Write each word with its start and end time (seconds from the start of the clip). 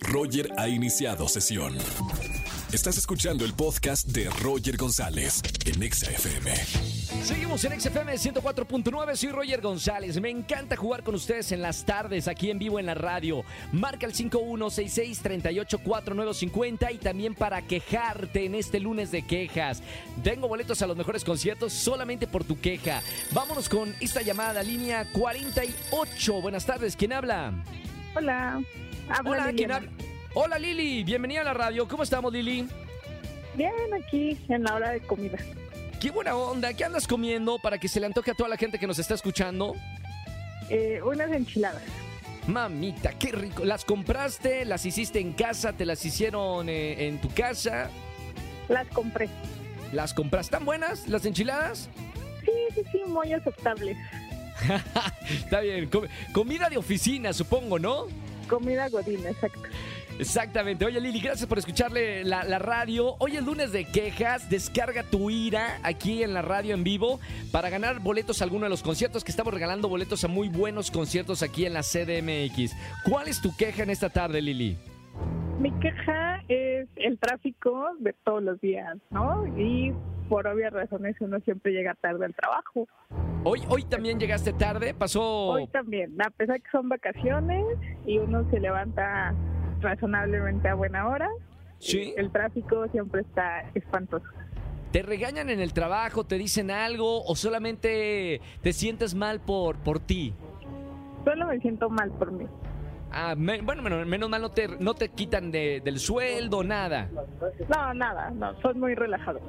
Roger 0.00 0.50
ha 0.56 0.68
iniciado 0.68 1.28
sesión. 1.28 1.76
Estás 2.72 2.96
escuchando 2.98 3.44
el 3.44 3.54
podcast 3.54 4.08
de 4.08 4.28
Roger 4.42 4.76
González 4.76 5.40
en 5.64 5.80
Exa 5.82 6.10
FM. 6.10 6.52
Seguimos 7.24 7.64
en 7.64 7.80
XFM 7.80 8.12
104.9, 8.14 9.16
soy 9.16 9.30
Roger 9.30 9.60
González. 9.60 10.20
Me 10.20 10.30
encanta 10.30 10.76
jugar 10.76 11.02
con 11.02 11.14
ustedes 11.14 11.52
en 11.52 11.62
las 11.62 11.84
tardes, 11.84 12.26
aquí 12.28 12.50
en 12.50 12.58
vivo 12.58 12.80
en 12.80 12.86
la 12.86 12.94
radio. 12.94 13.44
Marca 13.72 14.06
el 14.06 14.14
5166-384950 14.14 16.94
y 16.94 16.98
también 16.98 17.34
para 17.34 17.62
quejarte 17.62 18.44
en 18.44 18.56
este 18.56 18.80
lunes 18.80 19.10
de 19.10 19.22
quejas. 19.22 19.82
Tengo 20.22 20.48
boletos 20.48 20.82
a 20.82 20.86
los 20.86 20.96
mejores 20.96 21.24
conciertos 21.24 21.72
solamente 21.72 22.26
por 22.26 22.44
tu 22.44 22.60
queja. 22.60 23.02
Vámonos 23.32 23.68
con 23.68 23.94
esta 24.00 24.22
llamada, 24.22 24.62
línea 24.62 25.10
48. 25.12 26.42
Buenas 26.42 26.66
tardes, 26.66 26.96
¿quién 26.96 27.12
habla? 27.12 27.52
Hola. 28.14 28.62
Habla 29.08 29.30
Hola, 29.30 29.42
¿quién 29.44 29.56
Liliana. 29.56 29.76
habla? 29.76 29.90
Hola 30.34 30.58
Lili, 30.58 31.04
bienvenida 31.04 31.40
a 31.40 31.44
la 31.44 31.54
radio. 31.54 31.88
¿Cómo 31.88 32.02
estamos 32.02 32.32
Lili? 32.32 32.68
Bien, 33.54 33.72
aquí 33.98 34.38
en 34.48 34.64
la 34.64 34.74
hora 34.74 34.90
de 34.90 35.00
comida. 35.00 35.38
Qué 36.00 36.10
buena 36.10 36.36
onda, 36.36 36.74
¿qué 36.74 36.84
andas 36.84 37.06
comiendo 37.06 37.58
para 37.58 37.78
que 37.78 37.88
se 37.88 38.00
le 38.00 38.06
antoje 38.06 38.30
a 38.32 38.34
toda 38.34 38.48
la 38.50 38.56
gente 38.56 38.78
que 38.78 38.86
nos 38.86 38.98
está 38.98 39.14
escuchando? 39.14 39.74
Eh, 40.68 41.00
unas 41.02 41.30
enchiladas. 41.32 41.82
Mamita, 42.46 43.12
qué 43.18 43.32
rico. 43.32 43.64
¿Las 43.64 43.84
compraste? 43.84 44.64
¿Las 44.66 44.84
hiciste 44.84 45.20
en 45.20 45.32
casa? 45.32 45.72
¿Te 45.72 45.86
las 45.86 46.04
hicieron 46.04 46.68
eh, 46.68 47.06
en 47.08 47.18
tu 47.20 47.30
casa? 47.30 47.90
Las 48.68 48.86
compré. 48.88 49.28
¿Las 49.92 50.12
compraste? 50.12 50.48
¿Están 50.54 50.66
buenas 50.66 51.08
las 51.08 51.24
enchiladas? 51.24 51.88
Sí, 52.44 52.52
sí, 52.74 52.82
sí, 52.92 53.00
muy 53.06 53.32
aceptables. 53.32 53.96
Está 55.30 55.60
bien. 55.60 55.88
com- 55.88 56.06
comida 56.32 56.68
de 56.68 56.76
oficina, 56.76 57.32
supongo, 57.32 57.78
¿no? 57.78 58.06
Comida 58.48 58.88
godina, 58.88 59.30
exacto. 59.30 59.60
Exactamente. 60.18 60.84
Oye, 60.84 61.00
Lili, 61.00 61.20
gracias 61.20 61.46
por 61.46 61.58
escucharle 61.58 62.24
la, 62.24 62.42
la 62.44 62.58
radio. 62.58 63.16
Hoy 63.18 63.36
es 63.36 63.44
lunes 63.44 63.72
de 63.72 63.84
quejas. 63.84 64.48
Descarga 64.48 65.02
tu 65.02 65.28
ira 65.28 65.78
aquí 65.82 66.22
en 66.22 66.32
la 66.32 66.40
radio 66.42 66.74
en 66.74 66.84
vivo 66.84 67.20
para 67.52 67.68
ganar 67.68 68.00
boletos 68.00 68.40
a 68.40 68.44
alguno 68.44 68.64
de 68.64 68.70
los 68.70 68.82
conciertos 68.82 69.24
que 69.24 69.30
estamos 69.30 69.52
regalando 69.52 69.88
boletos 69.88 70.24
a 70.24 70.28
muy 70.28 70.48
buenos 70.48 70.90
conciertos 70.90 71.42
aquí 71.42 71.66
en 71.66 71.74
la 71.74 71.82
CDMX. 71.82 72.74
¿Cuál 73.08 73.28
es 73.28 73.42
tu 73.42 73.54
queja 73.56 73.82
en 73.82 73.90
esta 73.90 74.08
tarde, 74.08 74.40
Lili? 74.40 74.78
Mi 75.58 75.70
queja 75.80 76.42
es 76.48 76.88
el 76.96 77.18
tráfico 77.18 77.88
de 77.98 78.14
todos 78.24 78.42
los 78.42 78.60
días, 78.60 78.96
¿no? 79.10 79.46
Y 79.58 79.92
por 80.28 80.46
obvias 80.46 80.72
razones 80.72 81.16
uno 81.20 81.40
siempre 81.40 81.72
llega 81.72 81.94
tarde 81.94 82.24
al 82.24 82.34
trabajo. 82.34 82.88
Hoy, 83.48 83.62
hoy 83.68 83.84
también 83.84 84.18
llegaste 84.18 84.52
tarde, 84.52 84.92
pasó... 84.92 85.22
Hoy 85.22 85.68
también, 85.68 86.20
a 86.20 86.30
pesar 86.30 86.60
que 86.60 86.68
son 86.72 86.88
vacaciones 86.88 87.64
y 88.04 88.18
uno 88.18 88.44
se 88.50 88.58
levanta 88.58 89.32
razonablemente 89.80 90.68
a 90.68 90.74
buena 90.74 91.06
hora, 91.06 91.28
Sí. 91.78 92.12
el 92.16 92.32
tráfico 92.32 92.88
siempre 92.88 93.20
está 93.20 93.60
espantoso. 93.76 94.26
¿Te 94.90 95.02
regañan 95.02 95.48
en 95.48 95.60
el 95.60 95.72
trabajo, 95.74 96.24
te 96.24 96.38
dicen 96.38 96.72
algo 96.72 97.22
o 97.22 97.36
solamente 97.36 98.40
te 98.62 98.72
sientes 98.72 99.14
mal 99.14 99.38
por, 99.38 99.76
por 99.76 100.00
ti? 100.00 100.34
Solo 101.24 101.46
me 101.46 101.60
siento 101.60 101.88
mal 101.88 102.10
por 102.18 102.32
mí. 102.32 102.46
Ah, 103.18 103.34
me- 103.34 103.62
bueno, 103.62 103.82
menos, 103.82 104.28
mal 104.28 104.42
no 104.42 104.50
te, 104.50 104.68
no 104.78 104.92
te 104.92 105.08
quitan 105.08 105.50
de- 105.50 105.80
del 105.82 105.98
sueldo, 105.98 106.62
nada. 106.62 107.08
No, 107.66 107.94
nada, 107.94 108.30
no, 108.30 108.60
son 108.60 108.78
muy 108.78 108.94
relajados. 108.94 109.40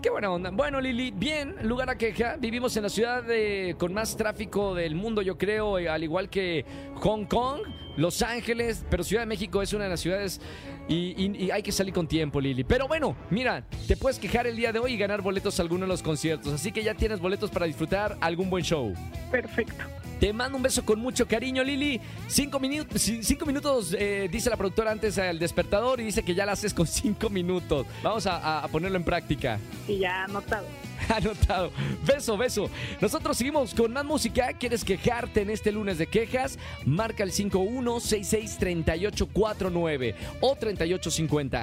Qué 0.00 0.08
buena 0.08 0.30
onda. 0.30 0.50
Bueno, 0.52 0.80
Lili, 0.80 1.10
bien, 1.10 1.56
lugar 1.62 1.90
a 1.90 1.98
queja. 1.98 2.36
Vivimos 2.38 2.76
en 2.76 2.84
la 2.84 2.88
ciudad 2.88 3.24
de- 3.24 3.74
con 3.76 3.92
más 3.92 4.16
tráfico 4.16 4.72
del 4.76 4.94
mundo, 4.94 5.20
yo 5.22 5.36
creo, 5.36 5.80
eh, 5.80 5.88
al 5.88 6.04
igual 6.04 6.30
que 6.30 6.64
Hong 7.00 7.24
Kong, 7.24 7.62
Los 7.96 8.22
Ángeles, 8.22 8.84
pero 8.88 9.02
Ciudad 9.02 9.22
de 9.22 9.26
México 9.26 9.60
es 9.62 9.72
una 9.72 9.82
de 9.84 9.90
las 9.90 9.98
ciudades 9.98 10.40
y, 10.86 11.14
y- 11.20 11.46
y 11.46 11.50
hay 11.50 11.64
que 11.64 11.72
salir 11.72 11.92
con 11.92 12.06
tiempo, 12.06 12.40
Lili. 12.40 12.62
Pero 12.62 12.86
bueno, 12.86 13.16
mira, 13.30 13.64
te 13.88 13.96
puedes 13.96 14.20
quejar 14.20 14.46
el 14.46 14.54
día 14.54 14.70
de 14.72 14.78
hoy 14.78 14.92
y 14.92 14.96
ganar 14.96 15.20
boletos 15.22 15.58
a 15.58 15.62
alguno 15.62 15.86
de 15.86 15.88
los 15.88 16.04
conciertos, 16.04 16.52
así 16.52 16.70
que 16.70 16.84
ya 16.84 16.94
tienes 16.94 17.18
boletos 17.18 17.50
para 17.50 17.66
disfrutar 17.66 18.16
algún 18.20 18.48
buen 18.48 18.62
show. 18.62 18.94
Perfecto. 19.32 19.82
Te 20.20 20.32
mando 20.32 20.56
un 20.56 20.62
beso 20.62 20.84
con 20.84 20.98
mucho 20.98 21.26
cariño, 21.28 21.62
Lili. 21.62 22.00
Cinco, 22.26 22.58
minutos, 22.58 23.00
cinco 23.22 23.46
minutos, 23.46 23.94
eh, 23.98 24.28
dice 24.30 24.50
la 24.50 24.56
productora 24.56 24.90
antes 24.90 25.16
al 25.18 25.38
despertador 25.38 26.00
y 26.00 26.04
dice 26.04 26.22
que 26.24 26.34
ya 26.34 26.44
la 26.44 26.52
haces 26.52 26.74
con 26.74 26.86
cinco 26.86 27.30
minutos. 27.30 27.86
Vamos 28.02 28.26
a- 28.26 28.36
a- 28.38 28.64
a 28.64 28.68
ponerlo 28.68 28.96
en 28.96 29.04
práctica. 29.04 29.60
Y 29.86 29.98
ya 29.98 30.24
anotado. 30.24 30.66
Anotado. 31.08 31.70
Beso, 32.04 32.36
beso. 32.36 32.68
Nosotros 33.00 33.38
seguimos 33.38 33.72
con 33.74 33.92
más 33.92 34.04
música. 34.04 34.52
¿Quieres 34.54 34.82
quejarte 34.84 35.42
en 35.42 35.50
este 35.50 35.70
lunes 35.72 35.96
de 35.98 36.06
quejas? 36.08 36.58
Marca 36.84 37.22
el 37.22 37.30
51663849 37.32 40.14
o 40.40 40.56
3850. 40.56 41.62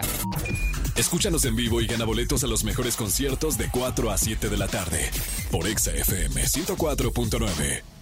Escúchanos 0.96 1.44
en 1.46 1.56
vivo 1.58 1.82
y 1.82 1.88
gana 1.88 2.06
boletos 2.06 2.44
a 2.44 2.48
los 2.48 2.64
mejores 2.64 2.96
conciertos 2.96 3.58
de 3.58 3.70
4 3.70 4.12
a 4.12 4.18
7 4.18 4.48
de 4.50 4.58
la 4.58 4.68
tarde 4.68 5.10
por 5.52 5.68
Exa 5.68 5.92
FM 5.92 6.42
104.9. 6.46 7.95